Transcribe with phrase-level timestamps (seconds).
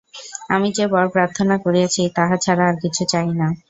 [0.49, 3.47] আমি যে-বর প্রার্থনা করিয়াছি, তাহা ছাড়া আর কিছু চাহি না।